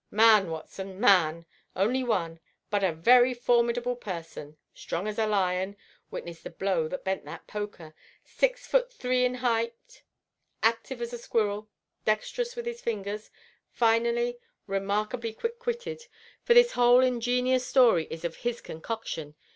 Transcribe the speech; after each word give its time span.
"Man, 0.09 0.49
Watson, 0.49 0.99
man. 0.99 1.45
Only 1.75 2.03
one, 2.03 2.39
but 2.71 2.83
a 2.83 2.91
very 2.91 3.35
formidable 3.35 3.95
person. 3.95 4.57
Strong 4.73 5.07
as 5.07 5.19
a 5.19 5.27
lion—witness 5.27 6.41
the 6.41 6.49
blow 6.49 6.87
that 6.87 7.03
bent 7.03 7.23
that 7.25 7.45
poker. 7.45 7.93
Six 8.25 8.65
foot 8.65 8.91
three 8.91 9.23
in 9.25 9.35
height, 9.35 10.01
active 10.63 11.03
as 11.03 11.13
a 11.13 11.19
squirrel, 11.19 11.69
dexterous 12.03 12.55
with 12.55 12.65
his 12.65 12.81
fingers; 12.81 13.29
finally, 13.69 14.39
remarkably 14.65 15.33
quick 15.33 15.63
witted, 15.67 16.07
for 16.41 16.55
this 16.55 16.71
whole 16.71 17.01
ingenious 17.01 17.67
story 17.67 18.07
is 18.09 18.25
of 18.25 18.37
his 18.37 18.59
concoction. 18.59 19.35